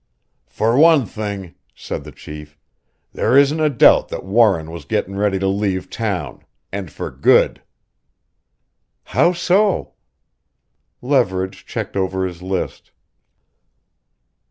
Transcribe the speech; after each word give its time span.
"For 0.47 0.79
one 0.79 1.05
thing," 1.05 1.53
said 1.75 2.03
the 2.05 2.11
chief, 2.11 2.57
"there 3.13 3.37
isn't 3.37 3.59
a 3.59 3.69
doubt 3.69 4.09
that 4.09 4.23
Warren 4.25 4.71
was 4.71 4.85
getting 4.85 5.15
ready 5.15 5.37
to 5.37 5.45
leave 5.47 5.91
town 5.91 6.41
and 6.71 6.91
for 6.91 7.11
good." 7.11 7.61
"How 9.03 9.31
so?" 9.31 9.93
Leverage 11.03 11.67
checked 11.67 11.95
over 11.95 12.25
his 12.25 12.41
list. 12.41 12.89